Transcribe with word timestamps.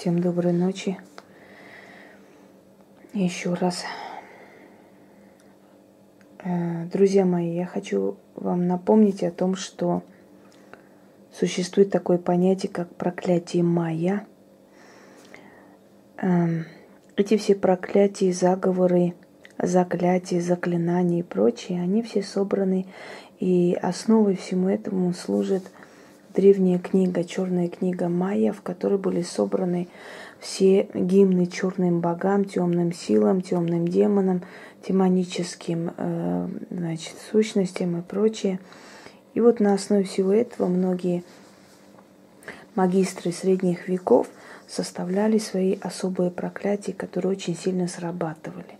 Всем 0.00 0.18
доброй 0.22 0.54
ночи. 0.54 0.96
Еще 3.12 3.52
раз. 3.52 3.84
Э, 6.42 6.86
друзья 6.86 7.26
мои, 7.26 7.54
я 7.54 7.66
хочу 7.66 8.16
вам 8.34 8.66
напомнить 8.66 9.22
о 9.22 9.30
том, 9.30 9.56
что 9.56 10.02
существует 11.30 11.90
такое 11.90 12.16
понятие, 12.16 12.72
как 12.72 12.88
проклятие 12.96 13.62
майя. 13.62 14.26
Эм, 16.16 16.64
эти 17.16 17.36
все 17.36 17.54
проклятия, 17.54 18.32
заговоры, 18.32 19.12
заклятия, 19.58 20.40
заклинания 20.40 21.20
и 21.20 21.22
прочее, 21.22 21.82
они 21.82 22.00
все 22.00 22.22
собраны, 22.22 22.86
и 23.38 23.78
основой 23.82 24.36
всему 24.36 24.70
этому 24.70 25.12
служит– 25.12 25.64
древняя 26.34 26.78
книга, 26.78 27.24
черная 27.24 27.68
книга 27.68 28.08
Майя, 28.08 28.52
в 28.52 28.62
которой 28.62 28.98
были 28.98 29.22
собраны 29.22 29.88
все 30.38 30.88
гимны 30.94 31.46
черным 31.46 32.00
богам, 32.00 32.44
темным 32.44 32.92
силам, 32.92 33.40
темным 33.40 33.86
демонам, 33.86 34.42
демоническим 34.86 35.92
э, 35.96 36.48
значит, 36.70 37.14
сущностям 37.30 37.98
и 37.98 38.02
прочее. 38.02 38.58
И 39.34 39.40
вот 39.40 39.60
на 39.60 39.74
основе 39.74 40.04
всего 40.04 40.32
этого 40.32 40.68
многие 40.68 41.22
магистры 42.74 43.32
средних 43.32 43.88
веков 43.88 44.28
составляли 44.66 45.38
свои 45.38 45.76
особые 45.80 46.30
проклятия, 46.30 46.92
которые 46.92 47.32
очень 47.32 47.56
сильно 47.56 47.88
срабатывали. 47.88 48.79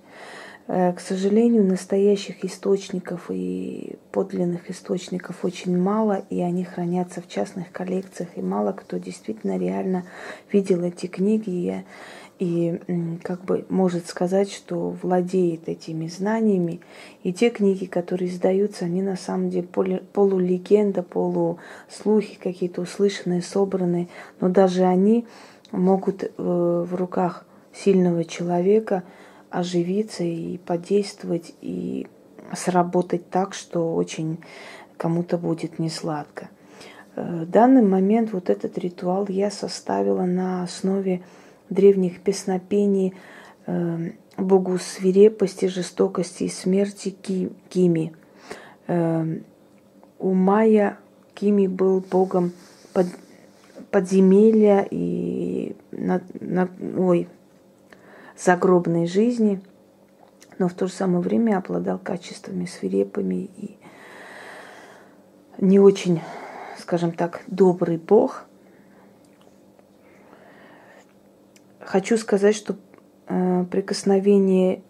Э, 0.72 0.92
к 0.92 1.00
сожалению, 1.00 1.64
настоящих 1.64 2.44
источников 2.44 3.26
и 3.28 3.96
подлинных 4.12 4.70
источников 4.70 5.44
очень 5.44 5.76
мало, 5.76 6.22
и 6.30 6.40
они 6.42 6.62
хранятся 6.62 7.20
в 7.20 7.26
частных 7.26 7.72
коллекциях, 7.72 8.28
и 8.36 8.40
мало 8.40 8.70
кто 8.70 8.96
действительно 8.98 9.58
реально 9.58 10.04
видел 10.52 10.84
эти 10.84 11.06
книги 11.06 11.84
и, 12.38 12.80
и 12.86 13.18
как 13.24 13.44
бы 13.44 13.66
может 13.68 14.06
сказать, 14.06 14.52
что 14.52 14.90
владеет 15.02 15.68
этими 15.68 16.06
знаниями. 16.06 16.78
И 17.24 17.32
те 17.32 17.50
книги, 17.50 17.86
которые 17.86 18.30
издаются, 18.30 18.84
они 18.84 19.02
на 19.02 19.16
самом 19.16 19.50
деле 19.50 19.66
полулегенда, 19.66 21.02
полуслухи 21.02 22.38
какие-то 22.40 22.82
услышанные, 22.82 23.42
собранные, 23.42 24.06
но 24.40 24.48
даже 24.48 24.84
они 24.84 25.26
могут 25.72 26.22
э, 26.22 26.30
в 26.38 26.94
руках 26.94 27.44
сильного 27.72 28.24
человека– 28.24 29.02
оживиться 29.50 30.24
и 30.24 30.58
подействовать, 30.58 31.54
и 31.60 32.06
сработать 32.54 33.30
так, 33.30 33.54
что 33.54 33.94
очень 33.94 34.38
кому-то 34.96 35.38
будет 35.38 35.78
не 35.78 35.88
сладко. 35.88 36.48
Э, 37.16 37.44
в 37.44 37.50
данный 37.50 37.82
момент 37.82 38.32
вот 38.32 38.50
этот 38.50 38.78
ритуал 38.78 39.26
я 39.28 39.50
составила 39.50 40.24
на 40.24 40.62
основе 40.62 41.22
древних 41.68 42.20
песнопений 42.20 43.14
э, 43.66 44.10
богу 44.36 44.78
свирепости, 44.78 45.66
жестокости 45.66 46.44
и 46.44 46.48
смерти 46.48 47.16
Кими. 47.68 48.12
Э, 48.86 49.38
у 50.18 50.34
Майя 50.34 50.98
Кими 51.34 51.66
был 51.66 52.00
богом 52.00 52.52
под, 52.92 53.06
подземелья 53.90 54.86
и 54.90 55.76
на, 55.90 56.20
на, 56.40 56.68
ой, 56.96 57.28
загробной 58.42 59.06
жизни, 59.06 59.60
но 60.58 60.68
в 60.68 60.74
то 60.74 60.86
же 60.86 60.92
самое 60.92 61.20
время 61.20 61.58
обладал 61.58 61.98
качествами 61.98 62.64
свирепыми 62.64 63.50
и 63.56 63.78
не 65.58 65.78
очень, 65.78 66.20
скажем 66.78 67.12
так, 67.12 67.42
добрый 67.46 67.98
Бог. 67.98 68.44
Хочу 71.80 72.16
сказать, 72.16 72.54
что 72.54 72.76
э, 73.26 73.64
прикосновение 73.70 74.82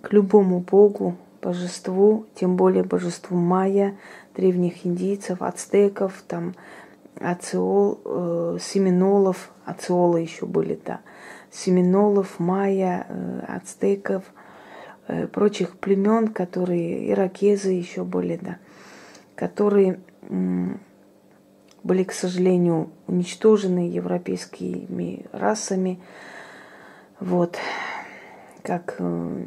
к 0.00 0.12
любому 0.12 0.60
Богу, 0.60 1.16
божеству, 1.40 2.26
тем 2.34 2.56
более 2.56 2.82
божеству 2.82 3.36
майя, 3.36 3.96
древних 4.34 4.86
индийцев, 4.86 5.42
ацтеков, 5.42 6.24
там, 6.26 6.54
ациол, 7.20 8.00
э, 8.04 8.58
семинолов, 8.60 9.52
ациолы 9.64 10.20
еще 10.20 10.46
были, 10.46 10.80
да, 10.84 11.00
семинолов, 11.52 12.40
майя, 12.40 13.06
э, 13.08 13.40
ацтеков, 13.46 14.24
э, 15.06 15.26
прочих 15.26 15.78
племен, 15.78 16.28
которые, 16.28 17.10
иракезы 17.10 17.72
еще 17.72 18.04
были, 18.04 18.38
да, 18.40 18.58
которые 19.36 20.00
были, 21.82 22.04
к 22.04 22.12
сожалению, 22.12 22.90
уничтожены 23.06 23.90
европейскими 23.90 25.26
расами. 25.32 26.00
Вот, 27.20 27.58
как 28.62 28.96
э, 28.98 29.44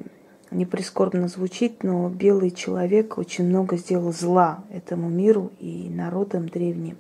не 0.51 0.65
прискорбно 0.65 1.27
звучит, 1.27 1.83
но 1.83 2.09
белый 2.09 2.51
человек 2.51 3.17
очень 3.17 3.45
много 3.45 3.77
сделал 3.77 4.11
зла 4.11 4.63
этому 4.69 5.09
миру 5.09 5.51
и 5.59 5.89
народам 5.89 6.47
древним. 6.47 6.97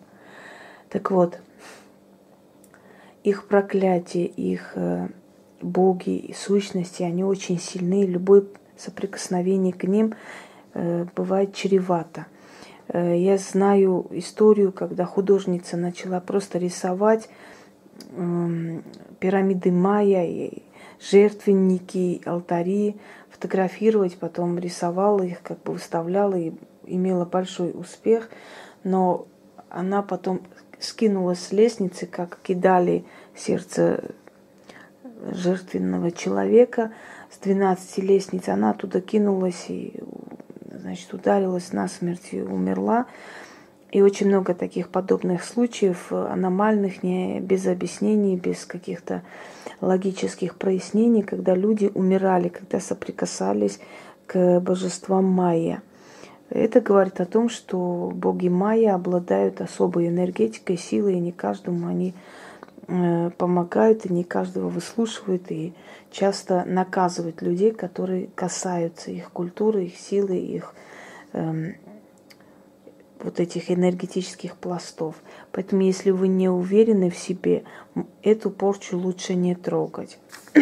Так 0.89 1.11
вот, 1.11 1.39
их 3.25 3.47
проклятие, 3.47 4.27
их 4.27 4.73
э, 4.75 5.07
боги 5.59 6.15
и 6.15 6.33
сущности, 6.33 7.01
они 7.01 7.23
очень 7.23 7.59
сильны. 7.59 8.05
Любое 8.05 8.43
соприкосновение 8.77 9.73
к 9.73 9.83
ним 9.85 10.13
э, 10.75 11.07
бывает 11.15 11.55
чревато. 11.55 12.27
Э, 12.87 13.17
я 13.17 13.39
знаю 13.39 14.05
историю, 14.11 14.71
когда 14.71 15.05
художница 15.05 15.75
начала 15.75 16.19
просто 16.19 16.59
рисовать 16.59 17.27
эм, 18.11 18.83
пирамиды 19.19 19.71
майя, 19.71 20.51
жертвенники, 21.01 22.21
алтари, 22.25 22.95
фотографировать, 23.31 24.19
потом 24.19 24.59
рисовала 24.59 25.23
их, 25.23 25.41
как 25.41 25.63
бы 25.63 25.73
выставляла 25.73 26.35
и 26.35 26.53
имела 26.85 27.25
большой 27.25 27.71
успех, 27.71 28.29
но 28.83 29.25
она 29.75 30.01
потом 30.01 30.41
скинулась 30.79 31.39
с 31.39 31.51
лестницы, 31.51 32.05
как 32.05 32.39
кидали 32.41 33.03
сердце 33.35 34.03
жертвенного 35.31 36.11
человека 36.11 36.93
с 37.29 37.37
12 37.39 37.97
лестниц. 37.99 38.47
Она 38.47 38.71
оттуда 38.71 39.01
кинулась 39.01 39.65
и, 39.67 39.93
значит, 40.71 41.13
ударилась 41.13 41.73
насмерть 41.73 42.29
и 42.31 42.41
умерла. 42.41 43.05
И 43.91 44.01
очень 44.01 44.27
много 44.27 44.53
таких 44.53 44.89
подобных 44.89 45.43
случаев, 45.43 46.11
аномальных, 46.11 47.03
не, 47.03 47.39
без 47.41 47.67
объяснений, 47.67 48.37
без 48.37 48.65
каких-то 48.65 49.23
логических 49.81 50.55
прояснений, 50.55 51.21
когда 51.21 51.53
люди 51.53 51.91
умирали, 51.93 52.47
когда 52.47 52.79
соприкасались 52.79 53.79
к 54.25 54.61
божествам 54.61 55.25
майя– 55.25 55.81
это 56.55 56.79
говорит 56.79 57.19
о 57.19 57.25
том, 57.25 57.49
что 57.49 58.11
боги 58.15 58.47
майя 58.47 58.95
обладают 58.95 59.59
особой 59.59 60.07
энергетикой, 60.07 60.77
силой, 60.77 61.15
и 61.15 61.19
не 61.19 61.33
каждому 61.33 61.87
они 61.87 62.13
э, 62.87 63.29
помогают, 63.37 64.05
и 64.05 64.13
не 64.13 64.23
каждого 64.23 64.69
выслушивают, 64.69 65.51
и 65.51 65.73
часто 66.11 66.63
наказывают 66.65 67.41
людей, 67.41 67.71
которые 67.71 68.27
касаются 68.35 69.11
их 69.11 69.31
культуры, 69.31 69.83
их 69.83 69.97
силы, 69.97 70.37
их 70.37 70.73
эм, 71.33 71.75
вот 73.19 73.41
этих 73.41 73.69
энергетических 73.69 74.55
пластов. 74.55 75.15
Поэтому, 75.51 75.81
если 75.81 76.11
вы 76.11 76.29
не 76.29 76.47
уверены 76.47 77.09
в 77.09 77.17
себе, 77.17 77.65
эту 78.21 78.49
порчу 78.49 78.97
лучше 78.97 79.35
не 79.35 79.55
трогать. 79.55 80.19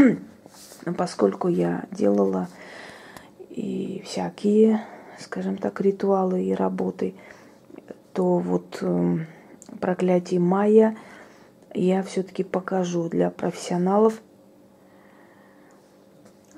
Поскольку 0.98 1.50
я 1.50 1.86
делала 1.92 2.48
и 3.52 4.02
всякие 4.08 4.82
скажем 5.24 5.58
так, 5.58 5.82
ритуалы 5.82 6.44
и 6.44 6.54
работы, 6.54 7.16
то 8.14 8.38
вот 8.38 8.78
э, 8.82 9.18
проклятие 9.80 10.40
майя 10.40 10.96
я 11.74 12.04
все-таки 12.04 12.44
покажу 12.44 13.10
для 13.10 13.32
профессионалов, 13.32 14.22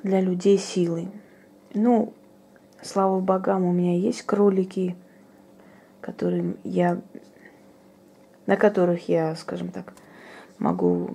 для 0.04 0.20
людей 0.20 0.58
силы. 0.58 1.08
Ну, 1.74 2.14
слава 2.82 3.20
богам, 3.20 3.64
у 3.64 3.72
меня 3.72 3.98
есть 3.98 4.24
кролики, 4.24 4.96
которым 6.02 6.58
я, 6.64 7.02
на 8.46 8.58
которых 8.58 9.08
я, 9.08 9.36
скажем 9.36 9.70
так, 9.70 9.94
могу 10.60 11.12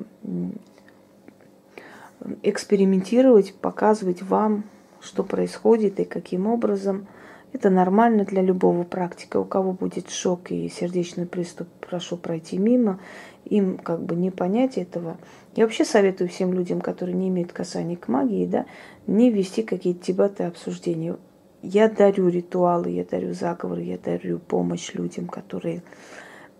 экспериментировать, 2.42 3.54
показывать 3.54 4.22
вам, 4.22 4.64
что 5.00 5.22
происходит 5.22 6.00
и 6.00 6.04
каким 6.04 6.46
образом– 6.46 7.06
это 7.52 7.70
нормально 7.70 8.24
для 8.24 8.42
любого 8.42 8.84
практика. 8.84 9.38
У 9.38 9.44
кого 9.44 9.72
будет 9.72 10.10
шок 10.10 10.50
и 10.50 10.68
сердечный 10.68 11.26
приступ, 11.26 11.68
прошу 11.80 12.16
пройти 12.16 12.58
мимо. 12.58 13.00
Им 13.46 13.78
как 13.78 14.02
бы 14.02 14.14
не 14.14 14.30
понять 14.30 14.78
этого. 14.78 15.16
Я 15.56 15.64
вообще 15.64 15.84
советую 15.84 16.28
всем 16.28 16.52
людям, 16.52 16.80
которые 16.80 17.16
не 17.16 17.28
имеют 17.28 17.52
касания 17.52 17.96
к 17.96 18.08
магии, 18.08 18.46
да, 18.46 18.66
не 19.06 19.30
вести 19.30 19.62
какие-то 19.62 20.06
дебаты, 20.06 20.44
обсуждения. 20.44 21.16
Я 21.62 21.88
дарю 21.88 22.28
ритуалы, 22.28 22.90
я 22.90 23.04
дарю 23.04 23.34
заговоры, 23.34 23.82
я 23.82 23.98
дарю 23.98 24.38
помощь 24.38 24.94
людям, 24.94 25.26
которые 25.26 25.82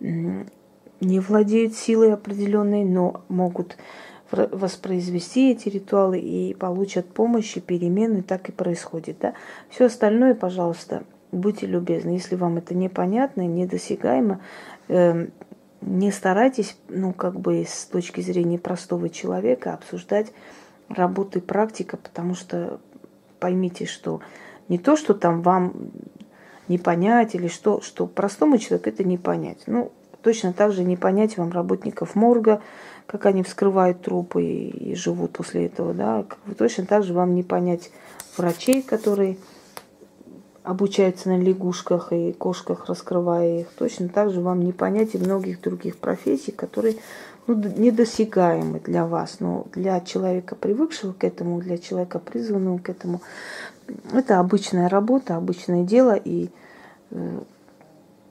не 0.00 1.20
владеют 1.20 1.74
силой 1.74 2.12
определенной, 2.12 2.84
но 2.84 3.22
могут 3.28 3.76
воспроизвести 4.30 5.52
эти 5.52 5.68
ритуалы 5.68 6.18
и 6.18 6.54
получат 6.54 7.12
помощь 7.12 7.56
и 7.56 7.60
перемены, 7.60 8.22
так 8.22 8.48
и 8.48 8.52
происходит. 8.52 9.18
Да? 9.20 9.34
Все 9.68 9.86
остальное, 9.86 10.34
пожалуйста, 10.34 11.02
будьте 11.32 11.66
любезны. 11.66 12.10
Если 12.10 12.36
вам 12.36 12.58
это 12.58 12.74
непонятно, 12.74 13.46
недосягаемо, 13.46 14.40
э, 14.88 15.26
не 15.80 16.12
старайтесь, 16.12 16.76
ну, 16.88 17.12
как 17.12 17.40
бы 17.40 17.64
с 17.66 17.86
точки 17.86 18.20
зрения 18.20 18.58
простого 18.58 19.08
человека 19.08 19.74
обсуждать 19.74 20.32
работу 20.88 21.38
и 21.38 21.42
практика, 21.42 21.96
потому 21.96 22.34
что 22.34 22.80
поймите, 23.38 23.86
что 23.86 24.20
не 24.68 24.78
то, 24.78 24.96
что 24.96 25.14
там 25.14 25.42
вам 25.42 25.90
не 26.68 26.78
понять 26.78 27.34
или 27.34 27.48
что, 27.48 27.80
что 27.80 28.06
простому 28.06 28.58
человеку 28.58 28.90
это 28.90 29.04
не 29.04 29.18
понять. 29.18 29.62
Ну, 29.66 29.90
точно 30.22 30.52
так 30.52 30.72
же 30.72 30.84
не 30.84 30.96
понять 30.96 31.36
вам 31.36 31.50
работников 31.50 32.14
морга, 32.14 32.60
как 33.10 33.26
они 33.26 33.42
вскрывают 33.42 34.02
трупы 34.02 34.44
и, 34.44 34.92
и 34.92 34.94
живут 34.94 35.32
после 35.32 35.66
этого, 35.66 35.92
да, 35.92 36.24
точно 36.56 36.86
так 36.86 37.02
же 37.02 37.12
вам 37.12 37.34
не 37.34 37.42
понять 37.42 37.90
врачей, 38.36 38.82
которые 38.82 39.36
обучаются 40.62 41.28
на 41.28 41.38
лягушках 41.38 42.12
и 42.12 42.32
кошках, 42.32 42.86
раскрывая 42.86 43.62
их. 43.62 43.68
Точно 43.76 44.08
так 44.08 44.30
же 44.30 44.40
вам 44.40 44.60
не 44.60 44.72
понять 44.72 45.14
и 45.14 45.18
многих 45.18 45.60
других 45.60 45.96
профессий, 45.96 46.52
которые 46.52 46.98
ну, 47.48 47.54
недосягаемы 47.54 48.78
для 48.78 49.06
вас. 49.06 49.40
Но 49.40 49.66
для 49.72 50.00
человека, 50.00 50.54
привыкшего 50.54 51.12
к 51.12 51.24
этому, 51.24 51.60
для 51.60 51.78
человека, 51.78 52.20
призванного 52.20 52.78
к 52.78 52.90
этому, 52.90 53.22
это 54.12 54.38
обычная 54.38 54.88
работа, 54.88 55.34
обычное 55.34 55.82
дело. 55.82 56.14
И 56.14 56.50
э, 57.10 57.40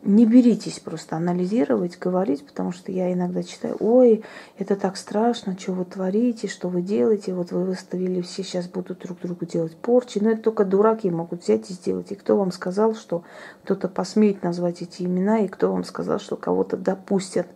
не 0.09 0.25
беритесь 0.25 0.79
просто 0.79 1.15
анализировать, 1.15 1.99
говорить, 1.99 2.45
потому 2.45 2.71
что 2.71 2.91
я 2.91 3.13
иногда 3.13 3.43
читаю, 3.43 3.77
ой, 3.79 4.23
это 4.57 4.75
так 4.75 4.97
страшно, 4.97 5.57
что 5.57 5.73
вы 5.73 5.85
творите, 5.85 6.47
что 6.47 6.67
вы 6.67 6.81
делаете, 6.81 7.33
вот 7.33 7.51
вы 7.51 7.63
выставили, 7.63 8.21
все 8.21 8.43
сейчас 8.43 8.67
будут 8.67 8.99
друг 8.99 9.19
другу 9.19 9.45
делать 9.45 9.75
порчи, 9.75 10.19
но 10.19 10.31
это 10.31 10.41
только 10.41 10.65
дураки 10.65 11.09
могут 11.11 11.43
взять 11.43 11.69
и 11.69 11.73
сделать. 11.73 12.11
И 12.11 12.15
кто 12.15 12.37
вам 12.37 12.51
сказал, 12.51 12.95
что 12.95 13.23
кто-то 13.63 13.87
посмеет 13.87 14.41
назвать 14.43 14.81
эти 14.81 15.03
имена, 15.03 15.39
и 15.39 15.47
кто 15.47 15.71
вам 15.71 15.83
сказал, 15.83 16.19
что 16.19 16.35
кого-то 16.35 16.75
допустят 16.75 17.47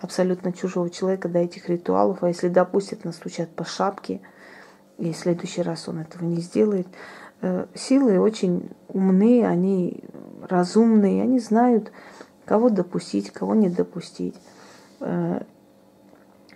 абсолютно 0.00 0.52
чужого 0.52 0.90
человека 0.90 1.28
до 1.28 1.38
этих 1.38 1.68
ритуалов, 1.68 2.22
а 2.22 2.28
если 2.28 2.48
допустят, 2.48 3.04
настучат 3.04 3.48
по 3.48 3.64
шапке, 3.64 4.20
и 5.02 5.12
в 5.12 5.16
следующий 5.16 5.62
раз 5.62 5.88
он 5.88 5.98
этого 5.98 6.24
не 6.24 6.40
сделает. 6.40 6.86
Э, 7.40 7.66
силы 7.74 8.20
очень 8.20 8.70
умные, 8.88 9.48
они 9.48 10.04
разумные, 10.48 11.22
они 11.22 11.40
знают, 11.40 11.90
кого 12.44 12.68
допустить, 12.68 13.32
кого 13.32 13.56
не 13.56 13.68
допустить. 13.68 14.36
Э, 15.00 15.42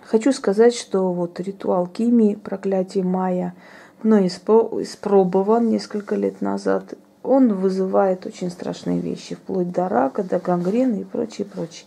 хочу 0.01 0.31
сказать, 0.31 0.73
что 0.73 1.11
вот 1.11 1.41
ритуал 1.41 1.87
Кими, 1.87 2.35
проклятие 2.35 3.03
Майя, 3.03 3.53
мной 4.01 4.27
испробован 4.27 5.67
несколько 5.69 6.15
лет 6.15 6.39
назад. 6.39 6.93
Он 7.23 7.53
вызывает 7.53 8.25
очень 8.25 8.49
страшные 8.49 9.01
вещи, 9.01 9.35
вплоть 9.35 9.71
до 9.73 9.89
рака, 9.89 10.23
до 10.23 10.39
гангрены 10.39 11.01
и 11.01 11.03
прочее, 11.03 11.45
прочее. 11.45 11.85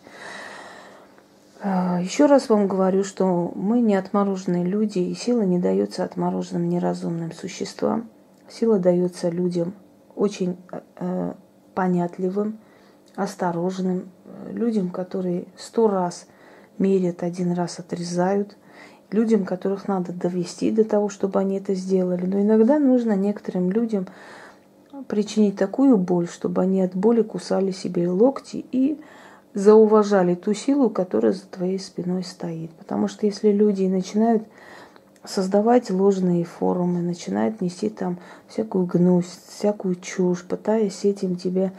Э, 1.62 1.98
Еще 2.02 2.26
раз 2.26 2.48
вам 2.48 2.66
говорю, 2.66 3.04
что 3.04 3.52
мы 3.54 3.80
не 3.80 3.94
отмороженные 3.94 4.64
люди, 4.64 4.98
и 4.98 5.14
сила 5.14 5.42
не 5.42 5.58
дается 5.58 6.04
отмороженным 6.04 6.68
неразумным 6.68 7.32
существам. 7.32 8.08
Сила 8.48 8.78
дается 8.78 9.28
людям 9.28 9.74
очень 10.16 10.56
э, 10.96 11.32
понятливым, 11.74 12.58
осторожным, 13.14 14.08
э, 14.24 14.52
людям, 14.52 14.90
которые 14.90 15.44
сто 15.56 15.88
раз 15.88 16.26
мерят, 16.78 17.22
один 17.22 17.52
раз 17.52 17.78
отрезают, 17.78 18.56
людям, 19.10 19.44
которых 19.44 19.86
надо 19.86 20.12
довести 20.12 20.70
до 20.70 20.84
того, 20.84 21.08
чтобы 21.08 21.40
они 21.40 21.58
это 21.58 21.74
сделали. 21.74 22.24
Но 22.24 22.40
иногда 22.40 22.78
нужно 22.78 23.14
некоторым 23.14 23.70
людям 23.70 24.06
причинить 25.08 25.56
такую 25.56 25.96
боль, 25.96 26.28
чтобы 26.28 26.62
они 26.62 26.80
от 26.80 26.94
боли 26.94 27.22
кусали 27.22 27.70
себе 27.70 28.08
локти 28.08 28.64
и 28.72 29.00
зауважали 29.54 30.34
ту 30.34 30.54
силу, 30.54 30.90
которая 30.90 31.32
за 31.32 31.46
твоей 31.46 31.78
спиной 31.78 32.24
стоит. 32.24 32.70
Потому 32.72 33.08
что 33.08 33.26
если 33.26 33.50
люди 33.50 33.84
начинают 33.84 34.44
создавать 35.24 35.90
ложные 35.90 36.44
форумы, 36.44 37.00
начинает 37.00 37.60
нести 37.60 37.90
там 37.90 38.18
всякую 38.48 38.86
гнусь, 38.86 39.38
всякую 39.48 39.96
чушь, 39.96 40.44
пытаясь 40.44 41.04
этим 41.04 41.36
тебе 41.36 41.72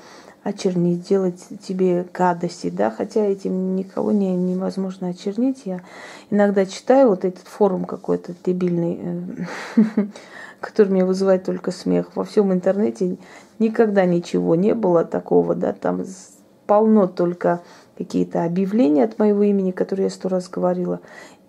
очернить, 0.44 1.08
делать 1.08 1.40
тебе 1.62 2.06
гадости, 2.14 2.70
да, 2.70 2.90
хотя 2.90 3.26
этим 3.26 3.76
никого 3.76 4.12
не, 4.12 4.36
невозможно 4.36 5.10
очернить. 5.10 5.64
Я 5.66 5.82
иногда 6.30 6.66
читаю 6.66 7.10
вот 7.10 7.26
этот 7.26 7.48
форум 7.48 7.86
какой-то 7.86 8.34
дебильный, 8.44 9.00
э, 9.78 9.82
который 10.60 10.90
меня 10.90 11.06
вызывает 11.06 11.44
только 11.44 11.72
смех. 11.72 12.16
Во 12.16 12.24
всем 12.24 12.52
интернете 12.52 13.18
никогда 13.60 14.06
ничего 14.06 14.56
не 14.56 14.74
было 14.74 15.06
такого, 15.06 15.54
да, 15.54 15.74
там 15.74 16.04
полно 16.66 17.08
только 17.08 17.62
какие-то 17.98 18.44
объявления 18.44 19.04
от 19.04 19.20
моего 19.20 19.44
имени, 19.44 19.72
которые 19.72 20.06
я 20.06 20.10
сто 20.10 20.30
раз 20.30 20.50
говорила. 20.50 21.00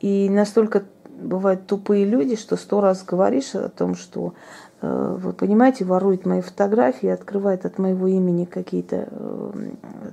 И 0.00 0.28
настолько 0.28 0.82
бывают 1.22 1.66
тупые 1.66 2.04
люди, 2.04 2.36
что 2.36 2.56
сто 2.56 2.80
раз 2.80 3.04
говоришь 3.04 3.54
о 3.54 3.68
том, 3.68 3.94
что 3.94 4.34
э, 4.80 5.16
вы 5.18 5.32
понимаете, 5.32 5.84
ворует 5.84 6.26
мои 6.26 6.40
фотографии, 6.40 7.08
открывает 7.08 7.64
от 7.64 7.78
моего 7.78 8.06
имени 8.06 8.44
какие-то 8.44 9.08
э, 9.10 9.52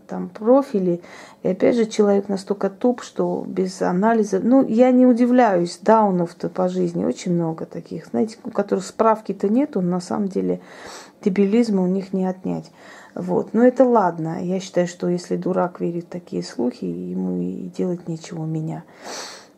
там 0.08 0.30
профили. 0.30 1.02
И 1.44 1.50
опять 1.50 1.76
же, 1.76 1.86
человек 1.86 2.30
настолько 2.30 2.70
туп, 2.70 3.02
что 3.02 3.44
без 3.48 3.82
анализа... 3.82 4.40
Ну, 4.40 4.66
я 4.66 4.92
не 4.92 5.06
удивляюсь, 5.06 5.80
даунов-то 5.82 6.50
по 6.50 6.70
жизни 6.70 7.06
очень 7.06 7.34
много 7.34 7.66
таких, 7.66 8.08
знаете, 8.08 8.38
у 8.44 8.52
которых 8.52 8.86
справки-то 8.86 9.50
нет, 9.50 9.76
он 9.76 9.90
на 9.90 10.00
самом 10.00 10.28
деле 10.28 10.62
дебилизма 11.24 11.84
у 11.84 11.88
них 11.88 12.14
не 12.14 12.26
отнять. 12.26 12.72
Вот. 13.16 13.54
Но 13.54 13.64
это 13.64 13.86
ладно. 13.86 14.44
Я 14.44 14.60
считаю, 14.60 14.88
что 14.88 15.10
если 15.10 15.36
дурак 15.36 15.80
верит 15.80 16.06
в 16.06 16.10
такие 16.10 16.44
слухи, 16.44 16.86
ему 16.86 17.42
и 17.42 17.70
делать 17.70 18.08
нечего 18.08 18.46
меня. 18.46 18.84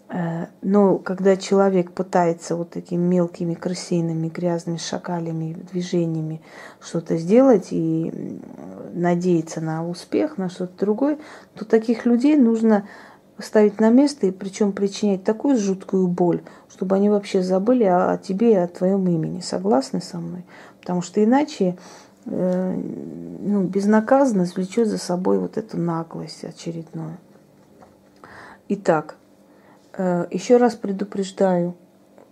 Э, 0.09 0.47
но 0.61 0.97
когда 0.97 1.37
человек 1.37 1.91
пытается 1.91 2.55
вот 2.55 2.71
такими 2.71 3.01
мелкими 3.01 3.53
крысиными 3.53 4.27
грязными 4.27 4.77
шакалями 4.77 5.57
движениями 5.71 6.41
что-то 6.81 7.17
сделать 7.17 7.67
и 7.71 8.39
надеяться 8.93 9.61
на 9.61 9.87
успех, 9.87 10.37
на 10.37 10.49
что-то 10.49 10.77
другое, 10.85 11.17
то 11.55 11.65
таких 11.65 12.05
людей 12.05 12.35
нужно 12.35 12.87
ставить 13.39 13.79
на 13.79 13.89
место 13.89 14.27
и 14.27 14.31
причем 14.31 14.71
причинять 14.71 15.23
такую 15.23 15.57
жуткую 15.57 16.07
боль, 16.07 16.41
чтобы 16.69 16.95
они 16.95 17.09
вообще 17.09 17.41
забыли 17.41 17.85
о, 17.85 18.17
тебе 18.17 18.51
и 18.51 18.55
о 18.55 18.67
твоем 18.67 19.07
имени. 19.07 19.39
Согласны 19.39 20.01
со 20.01 20.17
мной? 20.19 20.45
Потому 20.79 21.01
что 21.01 21.23
иначе 21.23 21.77
ну, 22.25 23.63
безнаказанность 23.63 24.55
влечет 24.55 24.87
за 24.87 24.97
собой 24.97 25.39
вот 25.39 25.57
эту 25.57 25.77
наглость 25.77 26.43
очередную. 26.43 27.17
Итак, 28.69 29.15
Э, 29.93 30.25
Еще 30.31 30.57
раз 30.57 30.75
предупреждаю, 30.75 31.75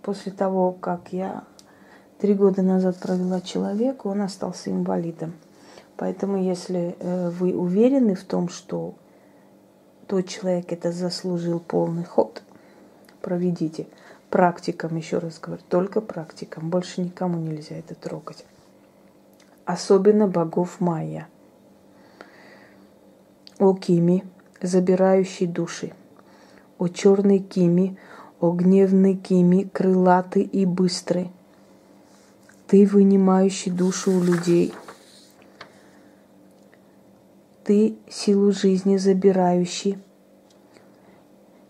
после 0.02 0.32
того, 0.32 0.72
как 0.72 1.12
я 1.12 1.44
три 2.18 2.34
года 2.34 2.62
назад 2.62 2.96
провела 2.96 3.40
человека, 3.40 4.06
он 4.06 4.22
остался 4.22 4.70
инвалидом. 4.70 5.34
Поэтому, 5.96 6.42
если 6.42 6.96
э, 6.98 7.30
вы 7.30 7.54
уверены 7.54 8.14
в 8.14 8.24
том, 8.24 8.48
что 8.48 8.94
тот 10.06 10.26
человек 10.26 10.72
это 10.72 10.92
заслужил 10.92 11.60
полный 11.60 12.04
ход, 12.04 12.42
проведите. 13.20 13.86
Практикам, 14.30 14.96
еще 14.96 15.18
раз 15.18 15.38
говорю, 15.38 15.62
только 15.68 16.00
практикам. 16.00 16.70
Больше 16.70 17.00
никому 17.00 17.38
нельзя 17.38 17.76
это 17.76 17.94
трогать. 17.94 18.44
Особенно 19.64 20.26
богов 20.26 20.80
майя. 20.80 21.28
О 23.58 23.74
Кими, 23.74 24.24
забирающий 24.62 25.46
души 25.46 25.92
о 26.80 26.88
черной 26.88 27.40
кими, 27.40 27.98
о 28.40 28.52
гневной 28.52 29.14
кими, 29.14 29.68
крылатый 29.70 30.42
и 30.42 30.64
быстрый. 30.64 31.30
Ты, 32.66 32.86
вынимающий 32.86 33.70
душу 33.70 34.12
у 34.12 34.22
людей. 34.24 34.72
Ты, 37.64 37.96
силу 38.08 38.50
жизни 38.50 38.96
забирающий, 38.96 39.98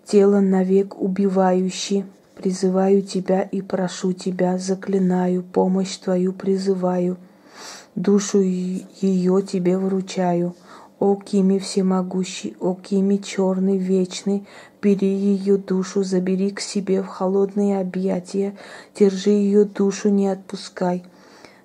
тело 0.05 0.39
навек 0.39 0.97
убивающий, 0.97 2.05
призываю 2.37 3.03
тебя 3.03 3.43
и 3.43 3.63
прошу 3.63 4.13
тебя, 4.13 4.59
заклинаю, 4.59 5.43
помощь 5.43 5.97
твою 5.97 6.33
призываю, 6.33 7.17
душу 7.95 8.41
ее 8.41 9.43
тебе 9.43 9.79
вручаю– 9.79 10.55
о 11.01 11.17
Кими 11.17 11.59
всемогущий, 11.59 12.57
о 12.61 12.75
Кими 12.75 13.17
черный, 13.17 13.79
вечный, 13.79 14.47
бери 14.83 15.09
ее 15.09 15.57
душу, 15.57 16.05
забери 16.05 16.51
к 16.51 16.61
себе 16.61 17.03
в 17.03 17.07
холодные 17.07 17.81
объятия, 17.81 18.55
держи 18.95 19.31
ее 19.31 19.65
душу, 19.65 20.11
не 20.11 20.29
отпускай. 20.29 21.03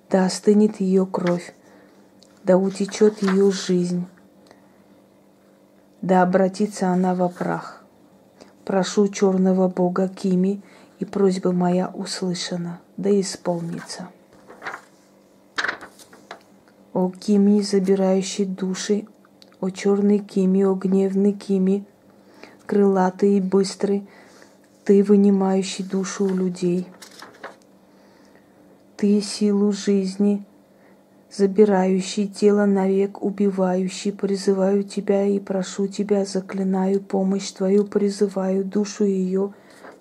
Да 0.10 0.26
остынет 0.26 0.80
ее 0.80 1.06
кровь, 1.06 1.54
да 2.46 2.58
утечет 2.58 3.22
ее 3.22 3.52
жизнь. 3.52 4.06
да 6.02 6.22
обратится 6.22 6.90
она 6.90 7.14
во 7.14 7.28
прах. 7.28 7.84
Прошу 8.64 9.08
черного 9.10 9.68
бога 9.68 10.08
Кими, 10.08 10.62
и 11.00 11.04
просьба 11.04 11.52
моя 11.52 11.90
услышана, 11.94 12.80
да 12.96 13.10
исполнится. 13.20 14.08
О 16.96 17.10
Кими, 17.10 17.60
забирающий 17.60 18.46
души, 18.46 19.06
о 19.60 19.70
черный 19.70 20.20
Кими, 20.20 20.64
о 20.64 20.76
гневный 20.76 21.34
Кими, 21.34 21.84
крылатый 22.66 23.36
и 23.36 23.42
быстрый, 23.42 24.08
ты, 24.86 25.04
вынимающий 25.04 25.84
душу 25.84 26.24
у 26.24 26.34
людей. 26.34 26.88
Ты 28.96 29.20
силу 29.20 29.74
жизни, 29.74 30.46
забирающий 31.30 32.30
тело 32.30 32.64
навек, 32.66 33.22
убивающий, 33.22 34.14
призываю 34.14 34.86
тебя 34.86 35.26
и 35.26 35.40
прошу 35.40 35.88
тебя, 35.88 36.24
заклинаю 36.24 37.02
помощь 37.02 37.52
твою, 37.52 37.84
призываю 37.84 38.64
душу 38.64 39.04
ее, 39.04 39.52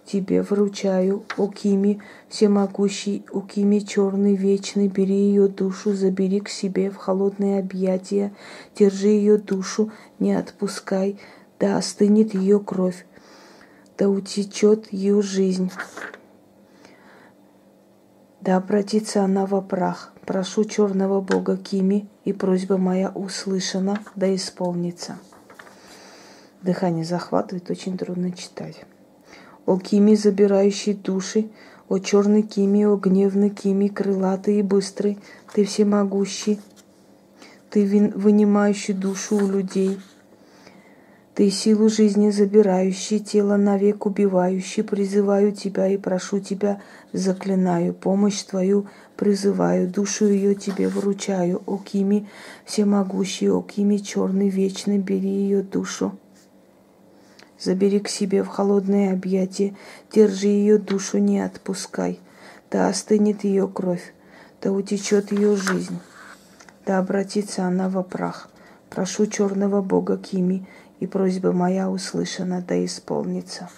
тебе 0.05 0.43
вручаю, 0.43 1.25
о 1.37 1.51
всемогущий, 2.29 3.25
о 3.33 3.41
черный, 3.81 4.37
вечный, 4.37 4.89
бери 4.89 5.15
ее 5.15 5.49
душу, 5.49 5.93
забери 5.95 6.41
к 6.41 6.49
себе 6.49 6.91
в 6.91 6.97
холодные 6.97 7.59
объятия, 7.59 8.33
держи 8.77 9.09
ее 9.09 9.39
душу, 9.39 9.91
не 10.19 10.35
отпускай, 10.35 11.19
да 11.59 11.77
остынет 11.79 12.35
ее 12.35 12.61
кровь, 12.61 13.07
да 13.97 14.09
утечет 14.09 14.93
ее 14.93 15.23
жизнь. 15.23 15.71
Да 18.41 18.57
обратится 18.57 19.25
она 19.25 19.47
во 19.47 19.63
прах. 19.63 20.13
Прошу 20.27 20.65
черного 20.65 21.23
бога 21.23 21.57
Кими, 21.57 22.09
и 22.25 22.33
просьба 22.33 22.77
моя 22.77 23.11
услышана, 23.11 24.01
да 24.17 24.35
исполнится. 24.35 25.19
Дыхание 26.63 27.05
захватывает, 27.05 27.71
очень 27.71 27.97
трудно 27.97 28.33
читать. 28.33 28.85
О 29.67 29.79
Кими, 29.79 30.15
забирающий 30.15 30.95
души, 30.95 31.49
о 31.89 31.99
черный 31.99 32.43
Кими, 32.43 32.85
о 32.85 32.97
гневный 32.97 33.51
Кими, 33.51 33.89
крылатый 33.89 34.59
и 34.59 34.63
быстрый, 34.63 35.19
ты 35.53 35.65
всемогущий, 35.65 36.61
ты 37.71 38.13
вынимающий 38.15 38.95
душу 38.95 39.37
у 39.37 39.49
людей– 39.49 39.99
ты 41.35 41.51
силу 41.51 41.89
жизни 41.89 42.31
забирающий, 42.31 43.19
тело 43.19 43.57
навек 43.57 44.07
убивающий, 44.07 44.85
призываю 44.85 45.51
тебя 45.51 45.89
и 45.89 45.97
прошу 45.97 46.39
тебя, 46.39 46.81
заклинаю, 47.13 47.93
помощь 47.93 48.41
твою 48.45 48.87
призываю, 49.17 49.89
душу 49.89 50.27
ее 50.27 50.55
тебе 50.55 50.87
вручаю, 50.87 51.61
о 51.67 51.79
Кими 51.79 52.29
всемогущий, 52.65 53.51
о 53.51 53.63
Кими 53.63 53.97
черный 53.97 54.49
вечный, 54.49 54.99
бери 54.99 55.29
ее 55.29 55.63
душу. 55.65 56.17
Забери 57.65 57.99
к 57.99 58.09
себе 58.09 58.43
в 58.43 58.49
холодные 58.49 59.13
объятия, 59.13 59.75
держи 60.13 60.49
ее 60.49 60.77
душу, 60.77 61.17
не 61.17 61.41
отпускай. 61.41 62.21
Да 62.71 62.89
остынет 62.89 63.43
ее 63.43 63.67
кровь, 63.67 64.13
да 64.61 64.71
утечет 64.71 65.33
ее 65.33 65.57
жизнь, 65.57 65.99
да 66.85 66.99
обратится 66.99 67.65
она 67.65 67.89
во 67.89 68.03
прах. 68.03 68.51
Прошу 68.91 69.27
черного 69.27 69.81
бога 69.81 70.19
Кими, 70.19 70.67
и 71.01 71.07
просьба 71.07 71.53
моя 71.53 71.89
услышана, 71.89 72.61
да 72.61 72.85
исполнится. 72.85 73.71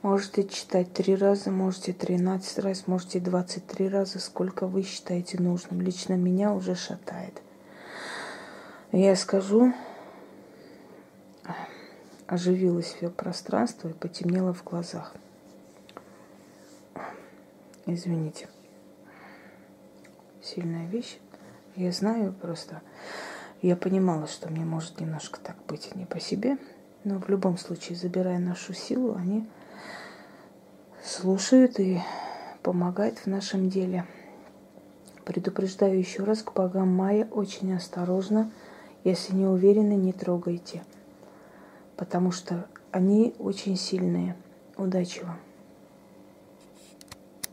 Можете 0.00 0.44
читать 0.44 0.94
три 0.94 1.16
раза, 1.16 1.50
можете 1.50 1.92
тринадцать 1.92 2.60
раз, 2.60 2.86
можете 2.86 3.20
двадцать 3.20 3.66
три 3.66 3.90
раза, 3.90 4.20
сколько 4.20 4.66
вы 4.66 4.84
считаете 4.84 5.38
нужным. 5.38 5.82
Лично 5.82 6.14
меня 6.14 6.54
уже 6.54 6.74
шатает. 6.74 7.42
Я 8.92 9.16
скажу, 9.16 9.72
оживилось 12.26 12.94
все 12.94 13.10
пространство 13.10 13.88
и 13.88 13.92
потемнело 13.92 14.52
в 14.52 14.64
глазах. 14.64 15.14
Извините. 17.86 18.48
Сильная 20.42 20.86
вещь. 20.86 21.18
Я 21.74 21.92
знаю 21.92 22.32
просто, 22.32 22.80
я 23.60 23.76
понимала, 23.76 24.26
что 24.26 24.48
мне 24.48 24.64
может 24.64 24.98
немножко 25.00 25.38
так 25.40 25.56
быть 25.68 25.94
не 25.94 26.06
по 26.06 26.18
себе, 26.20 26.56
но 27.04 27.18
в 27.18 27.28
любом 27.28 27.58
случае, 27.58 27.98
забирая 27.98 28.38
нашу 28.38 28.72
силу, 28.72 29.14
они 29.14 29.46
слушают 31.04 31.78
и 31.78 32.00
помогают 32.62 33.18
в 33.18 33.26
нашем 33.26 33.68
деле. 33.68 34.06
Предупреждаю 35.24 35.98
еще 35.98 36.24
раз 36.24 36.42
к 36.42 36.52
богам 36.52 36.88
Майя 36.88 37.26
очень 37.30 37.74
осторожно. 37.74 38.50
Если 39.06 39.36
не 39.36 39.46
уверены, 39.46 39.92
не 39.92 40.12
трогайте, 40.12 40.82
потому 41.96 42.32
что 42.32 42.66
они 42.90 43.36
очень 43.38 43.76
сильные. 43.76 44.36
Удачи 44.76 45.20
вам! 45.22 45.45